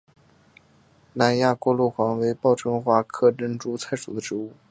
[1.13, 4.51] 南亚过路黄为报春花科珍珠菜属的植物。